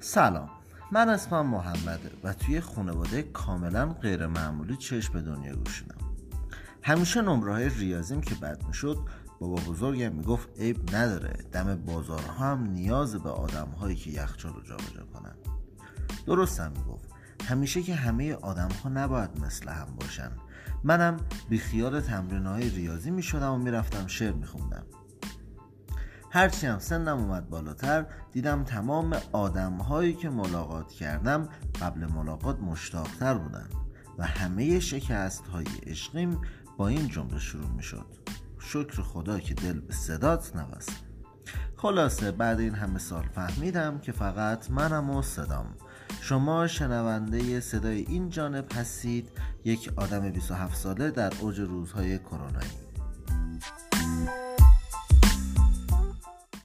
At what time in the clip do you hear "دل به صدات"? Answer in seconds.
39.54-40.56